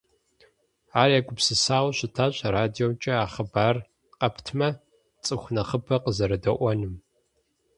Ар 1.01 1.09
егупсысауэ 1.19 1.91
щытащ 1.97 2.35
радиомкӏэ 2.55 3.13
а 3.23 3.25
хъыбарыр 3.33 3.85
къэптмэ, 4.19 4.69
цӏыху 5.23 5.53
нэхъыбэ 5.55 5.95
къызэродэӏуэнум. 6.03 6.95